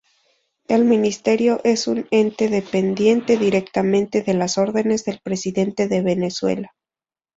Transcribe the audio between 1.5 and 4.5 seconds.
es un ente dependiente directamente de